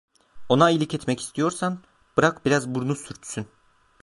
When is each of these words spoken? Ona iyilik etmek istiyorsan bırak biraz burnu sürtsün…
Ona 0.49 0.69
iyilik 0.69 0.93
etmek 0.95 1.21
istiyorsan 1.21 1.79
bırak 2.17 2.45
biraz 2.45 2.69
burnu 2.75 2.95
sürtsün… 2.95 3.47